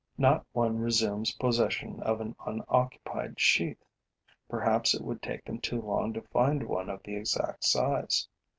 Not 0.17 0.47
one 0.51 0.79
resumes 0.79 1.31
possession 1.35 2.01
of 2.01 2.21
an 2.21 2.35
unoccupied 2.43 3.39
sheath. 3.39 3.77
Perhaps 4.49 4.95
it 4.95 5.03
would 5.03 5.21
take 5.21 5.45
them 5.45 5.59
too 5.59 5.79
long 5.79 6.11
to 6.13 6.23
find 6.23 6.63
one 6.67 6.89
of 6.89 7.03
the 7.03 7.15
exact 7.15 7.63
size. 7.63 8.27